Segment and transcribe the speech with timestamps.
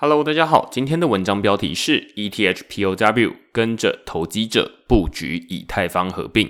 [0.00, 6.48] Hello，大家好，今天的文章标题是 ETH POW 跟着投机者布局以太坊合并。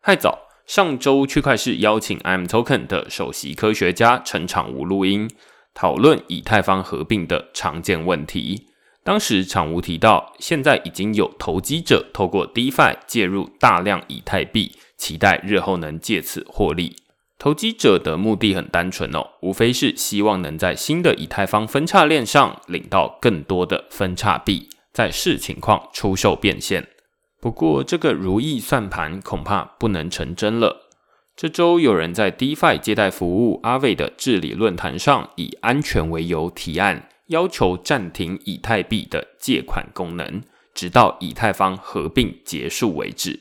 [0.00, 5.28] 嗨早，上周区块市邀请 I'm Token 的首席科学家陈场吴录音，
[5.74, 8.68] 讨论以太坊合并的常见问题。
[9.04, 16.96] 当时场吴提到，现在已经有投机者透过 DeFi 介入大量以太币，期待日后能借此获利。
[17.40, 26.86] 投机者的目的很单纯哦，无非是希望能在新的以太坊分叉链上领到更多的分叉币，在视情况出售变现。
[27.40, 30.90] 不过，这个如意算盘恐怕不能成真了。
[31.34, 40.42] 这周有人在 DeFi 借贷服务阿伟的治理论坛上，以安全为由提案，要求暂停以太币的借款功能，
[40.74, 43.40] 直到以太坊合并结束为止。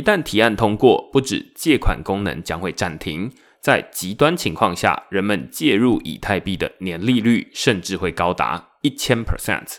[0.00, 9.76] 一旦提案通过，不止借款功能将会暂停，在极端情况下，人们介入以太币的年利率甚至会高达一千 percent。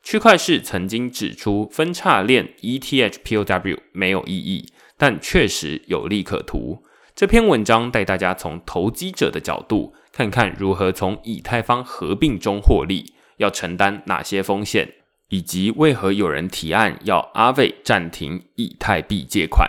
[0.00, 6.84] 区块市曾经指出，分叉链 ETH POW 没有意义，但确实有利可图。
[7.16, 14.88] 这篇文章带大家从投机者的角度，看看如何从以太坊合并中获利，要承担哪些风险。
[15.28, 19.68] 以及为何有人提案要阿伟暂停以太币借款？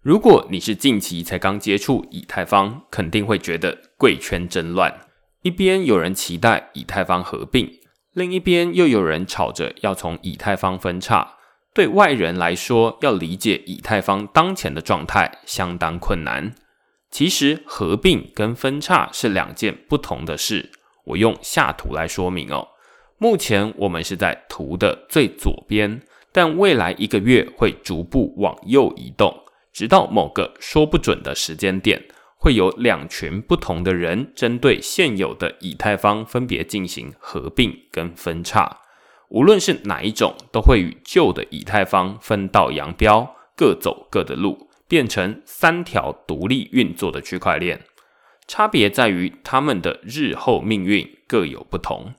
[0.00, 4.92] 如果你是近期才刚接触以太坊，肯定会觉得贵圈真乱。
[5.42, 7.70] 一边有人期待以太坊合并，
[8.12, 11.36] 另一边又有人吵着要从以太坊分叉。
[11.74, 16.54] 对外人来说，要理解以太坊当前的状态相当困难。
[17.10, 20.70] 其实合并跟分叉是两件不同的事。
[21.04, 22.68] 我用下图来说明哦。
[23.22, 29.32] 目前我们是在图的最左边，但未来一个月会逐步往右移动，
[29.72, 32.02] 直到某个说不准的时间点，
[32.36, 38.78] 会有两群不同的人针对现有的以太坊分别进行合并跟分叉。
[39.28, 47.82] 无论是哪一种，都会与旧的以太坊分道扬镳，各走各的路，变成三条独立运作的区块链。
[48.48, 52.14] 差别在于他们的日后命运各有不同。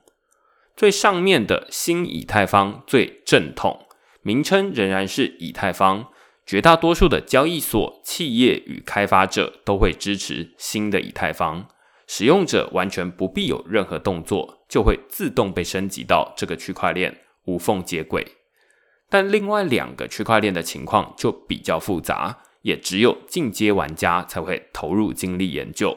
[0.76, 3.86] 最上面的新以太坊最正统，
[4.22, 6.08] 名称仍然是以太坊。
[6.46, 11.68] 绝大多数的交易所、企业与开发者都会支持新的以太坊，
[12.06, 18.26] 使用者完全不必有任何动作，就会自动被升级到这个区块链，无缝接轨。
[19.08, 25.96] 但另外两个区块链的情况就比较复杂，也只有进阶玩家才会投入精力研究。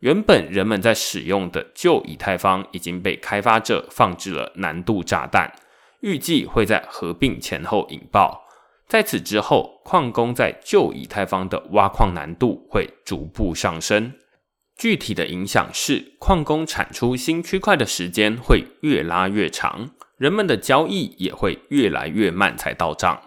[0.00, 5.52] 原本人们在使用的旧以太坊已经被开发者放置了难度炸弹，
[6.00, 8.44] 预计会在合并前后引爆。
[8.88, 14.14] 在此之后，矿工在旧以太坊的挖矿难度会逐步上升。
[14.76, 23.20] 具体的影响是，矿工产出新区块的时间会越拉越长，人们的交易也会越来越慢才到账。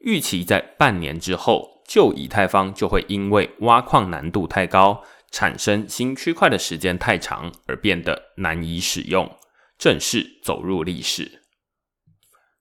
[0.00, 5.04] 预期在半年之后，旧以太坊就会因为挖矿难度太高。
[5.30, 9.30] 产生新区块的时间太长，而变得难以使用，
[9.78, 11.42] 正式走入历史。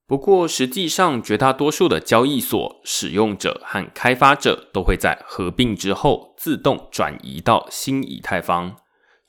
[0.07, 8.75] 不过，实际上绝大多数的交易所使用者和开发者都会在合并之后自动转移到新以太坊，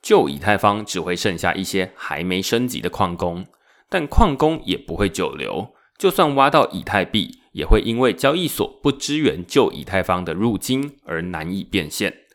[0.02, 3.46] 旧以太坊只会剩下一些还没升级的矿工，
[3.88, 12.25] 但矿工也不会久留，就算挖到以太币，也会因为交易所不支援旧以太坊的入金而难以变现。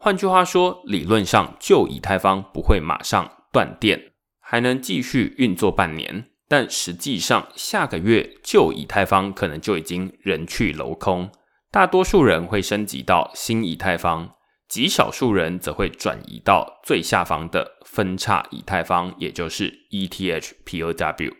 [0.00, 6.30] 换句话说，理论上旧以太坊不会马上断电，还能继续运作半年。
[6.46, 11.30] 但实际上，下个月旧以太坊可能就已经人去楼空。
[11.70, 14.36] 大多数人会升级到新以太坊，
[14.68, 21.32] 极少数人则会转移到最下方的分叉以太坊，也就是 ETH POW。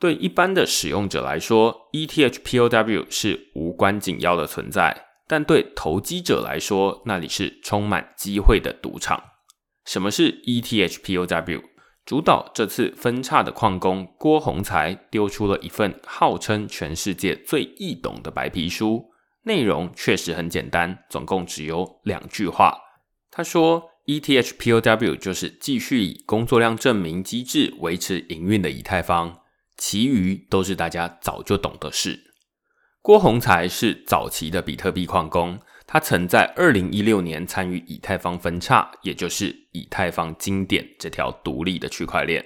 [0.00, 5.05] 对一般的使用者来说，ETH POW 是无关紧要的存在。
[5.28, 9.22] 但对投机者来说，那里是充满机会的赌场。
[9.84, 11.62] 什么是 ETH POW？
[12.04, 19.10] 主导这次分叉的矿工郭宏才丢出了一份号称全世界最易懂的白皮书，
[19.42, 22.78] 内容确实很简单，总共只有两句话。
[23.30, 29.40] 他说：“ETH POW 就是继续以工作量证明机制维持营运的以太坊，
[29.76, 32.22] 其余都是大家早就懂的事。”
[33.06, 35.56] 郭宏才是早期的比特币矿工，
[35.86, 42.44] 他曾在二零一六年参与以太坊分叉，也就是以太坊经典这条独立的区块链。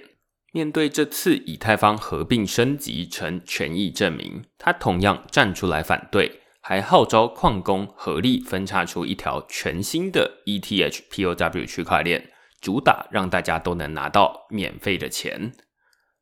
[0.53, 6.31] 面对这次以太坊合并升级成权益证明，他同样站出来反对，
[6.61, 12.29] 还号召矿工合力分叉出一条全新的 ETH POW 区块链，
[12.61, 15.53] 主打让大家都能拿到免费的钱。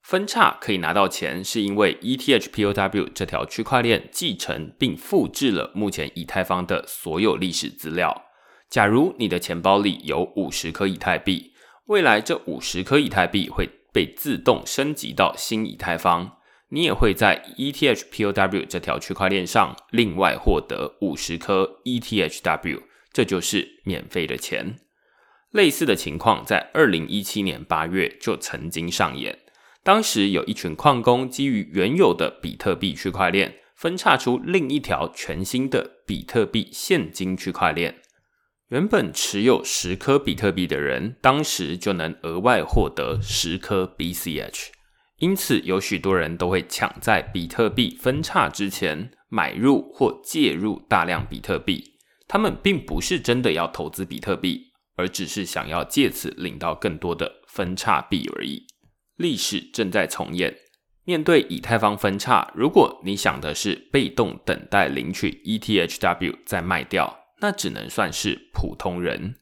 [0.10, 8.24] 分叉可以拿到钱，是因为 ETH-POW 这条区块链继承并复制了目前以太坊的所有历史资料。
[8.72, 11.54] 假如你的钱包里有五十颗以太币，
[11.86, 16.38] 未来这五十颗以太币会被自动升级到新以太坊，
[16.70, 22.82] 你也会在 ETH-POW 这条区块链上另外获得五十颗 ETHW，
[23.14, 24.80] 这就是免费的钱。
[25.52, 29.38] 类似的情况在二零一七年八月就曾经上演。
[29.84, 38.02] 当时有一群矿工基于原有的比特币区块链，分叉出另一条全新的比特币现金区块链。
[38.70, 44.68] 原本持有十颗比特币的人，当时就能额外获得十颗 BCH。
[45.18, 51.84] 因此，有许多人都会抢在比特币分叉之前买入或介入大量比特币。
[52.28, 58.68] 他们并不是真的要投资比特币，而只是想要借此领到更多的分叉币而已。
[59.20, 60.56] 历史正在重演。
[61.04, 69.36] 面对以太坊分叉，如果你想的是被动等待领取 ETHW 再卖掉，那只能算是普通人。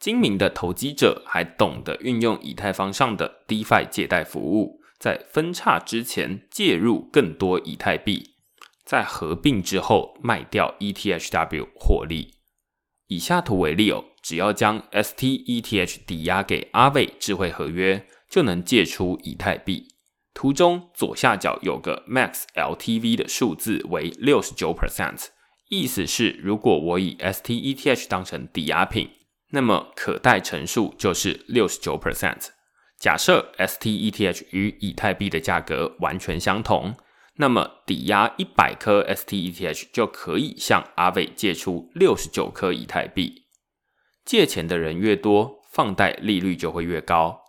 [0.00, 8.36] 精明的投机者还懂得运用以太坊上的 DeFi 借贷服务，在分叉之前介入更多以太币，
[8.84, 12.34] 在合并之后卖掉 ETHW 获利。
[13.08, 18.06] 以下图为例哦，只要将 STETH 抵押给阿伟智慧合约。
[18.30, 19.88] 就能借出以太币。
[20.32, 25.26] 图中左下角有个 max LTV 的数字为六十九 percent，
[25.68, 29.10] 意思是如果我以 STETH 当成抵押品，
[29.50, 32.50] 那么可贷乘数就是六十九 percent。
[32.98, 36.94] 假设 STETH 与以太币的价格完全相同，
[37.36, 43.46] 那么抵押一百颗 STETH 就可以向阿伟借出六十九颗以太币。
[44.24, 47.39] 借钱的人越多，放贷利率就会越高。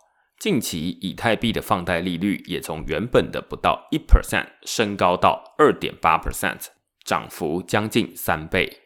[0.42, 6.66] 近期以太币的放贷利率也从原本的不到一 percent 升高到二点八 percent，
[7.04, 8.80] 涨幅将近三倍。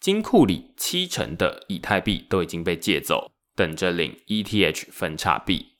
[0.00, 5.72] 金库里七成的以太币都已经被借走，等着领 ETH 分叉币。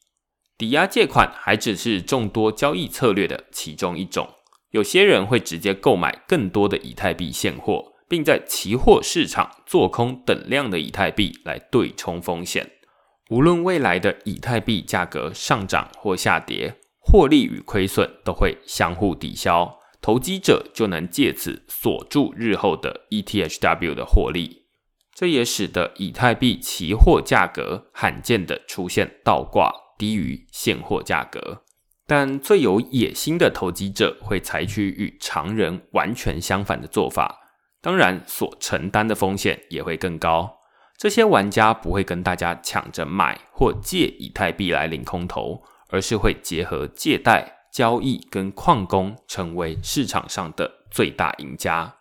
[0.58, 4.28] 抵押借款还只是众多交易策略的其中一种，
[4.72, 12.70] 有些人会直接购买更多的以太币现货，并在期货市场做空等量的以太币来对冲风险。
[13.32, 24.66] 无论未来的以太币价格上涨或下跌，获利与亏损都会相互抵消，投机者就能借此锁住日后的 ETHW 的获利。
[25.14, 31.62] 这也使得以太币期货价格罕见的出现倒挂，低于现货价格。
[32.06, 37.38] 但最有野心的投机者会采取与常人完全相反的做法，
[37.80, 40.58] 当然所承担的风险也会更高。
[40.98, 51.96] 这些玩家不会跟大家抢着买或借以太币来领空投，而是会结合借贷、交易跟矿工，成为市场上的最大赢家。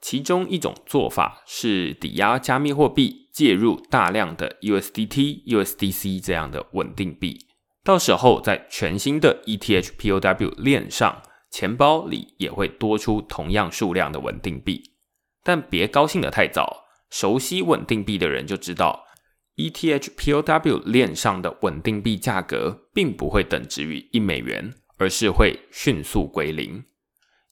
[0.00, 7.46] 其中一种做法是抵押加密货币，介入大量的 USDT、USDC 这样的稳定币，
[7.82, 14.82] 到时候在全新的 ETH-POW 链上，钱包里也会多出同样数量的稳定币。
[15.42, 16.83] 但别高兴得太早。
[17.10, 19.04] 熟悉稳定币的人就知道
[19.56, 26.84] ，ETH-POW 链上的稳定币价格并不会等值于一美元，而是会迅速归零。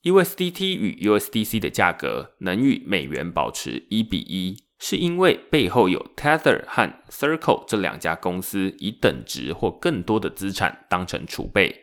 [0.03, 11.83] USDT 与 USDC 的价格能与美元保持一比一，是因为背后有 Tether 和 Circle 这两家公司以等值或更多的资产当成储备。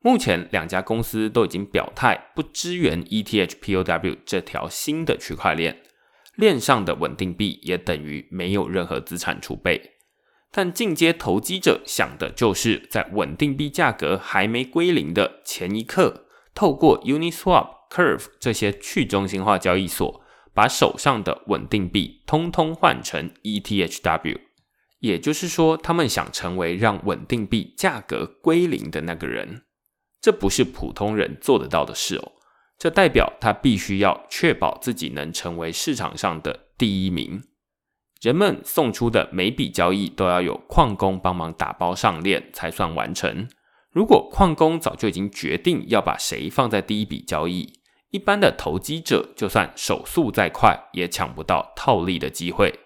[0.00, 5.82] 目前两家公司都已经表态不支援 ETH-POW 这条新的区块链。
[6.40, 9.92] 链上的稳定币也等于没有任何资产储备，
[10.50, 24.40] 但进阶投机者想的就是在稳定币价格还没归零的前一刻，透过 Uniswap、Curve 这些去中心化交易所，把手上的稳定币通通换成 ETHW。
[25.00, 29.62] 也就是说，他们想成为让稳定币价格归零的那个人，
[30.20, 32.32] 这不是普通人做得到的事哦。
[32.80, 37.42] 这代表他必须要确保自己能成为市场上的第一名。
[38.22, 43.46] 人们送出的每笔交易都要有矿工帮忙打包上链才算完成。
[43.90, 47.70] 如果矿工早就已经决定要把谁放在第一笔交易，
[48.12, 52.80] 一般的投机者就算手速再快，也抢不到套利的机会。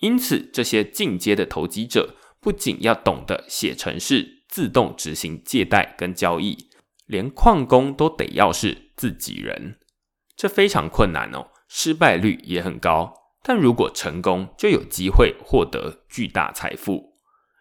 [0.00, 6.68] 因此，这些进阶的投机者不仅要懂得写程式，自动执行借贷跟交易。
[7.06, 9.78] 连矿工都得要是自己人，
[10.36, 13.14] 这非常困难哦，失败率也很高。
[13.42, 17.14] 但如果成功，就有机会获得巨大财富。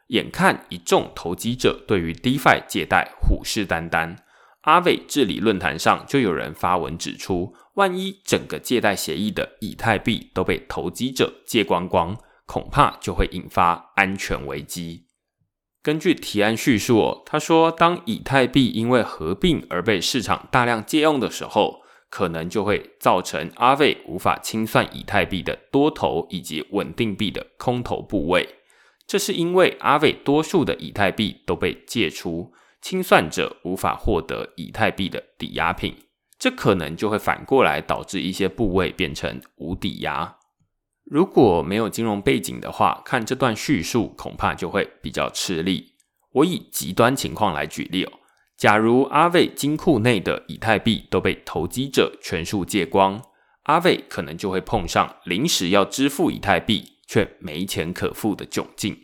[0.08, 4.17] 眼看一众投机者对于 DeFi 借贷虎视眈眈，
[4.63, 15.05] 阿伟治理论坛上就有人发文指出，万一整个借贷协议的以太币都被投机者借光光，恐怕就会引发安全危机。
[15.81, 28.55] 根据提案叙述，他说，当以太币因为合并而被市场大量借用的时候，可能就会造成阿伟无法清算以太币的多头以及稳定币的空头部位。
[29.07, 35.95] 这是因为阿伟多数的以太币都被借出，清算者无法获得以太币的抵押品，
[36.38, 40.38] 这可能就会反过来导致一些部位变成无抵押。
[41.09, 45.95] 如果没有金融背景的话，看这段叙述恐怕就会比较吃力。
[46.33, 48.11] 我以极端情况来举例哦，
[48.55, 53.19] 假如阿伟金库内的以太币都被投机者全数借光，
[53.63, 58.95] 阿伟可能就会碰上临时要支付以太币却没钱可付的窘境。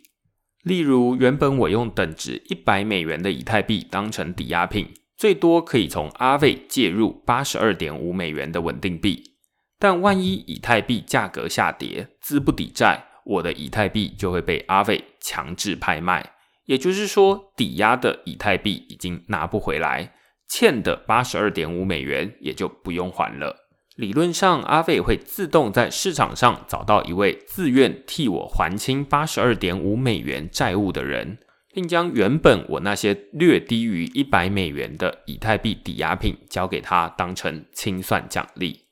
[0.61, 9.34] 例如，原本我用等值一百美元的以太币当成抵押品，最多可以从阿伟借入八十二点五美元的稳定币。
[9.79, 16.33] 但万一以太币价格下跌，资不抵债，我的以太币就会被阿伟强制拍卖。
[16.65, 20.13] 也就是说，抵押的以太币已经拿不回来，
[20.49, 23.55] 欠的八十二点五美元也就不用还了。
[23.95, 31.37] 理论上，阿伟会自动在市场上找到一位自愿替我还清八十二点五美元债务的人，
[31.73, 38.84] 并将原本我那些略低于一百美元的以太币抵押品交给他，当成清算奖励。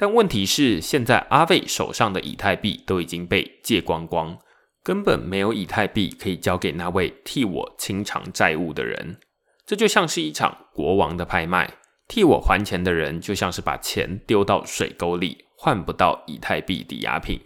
[0.00, 4.38] 但问题是，现在阿伟手上的以太币都已经被借光光，
[4.84, 9.18] 根本没有以太币可以交给那位替我清偿债务的人。
[9.66, 17.40] 这就像是一场国王的拍卖，替我还钱的人就像是把钱丢到水沟里，换不到以太币抵押品。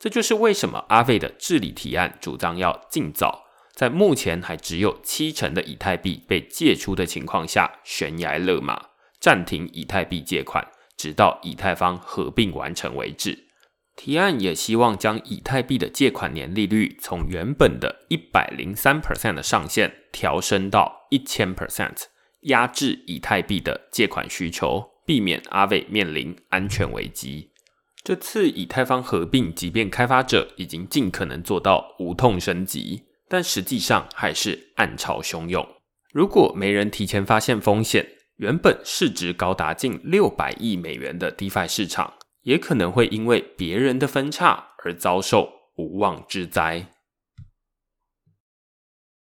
[0.00, 3.44] 这就是为什么阿伟的治理提案主张要尽早，
[3.76, 8.88] 在目前还只有七成的以太币被借出的情况下，悬崖勒马，
[9.20, 10.66] 暂停以太币借款。
[11.02, 13.48] 直到以太坊合并完成为止。
[13.96, 22.04] 提案也希望将以太币的借款年利率从原本的一百零三 percent 的上限调升到一千 percent，
[22.42, 27.50] 压制以太币的借款需求，避免阿伟面临安全危机。
[28.04, 35.66] 这次以太坊合并，即便开发者已经尽可能做到无痛升级，但实际上还是暗潮汹涌。
[36.12, 38.06] 如果没人提前发现风险，
[38.42, 46.84] 原本市值高达近六百亿美元的 DeFi 市场，也可能会因为别人的分叉而遭受无妄之灾。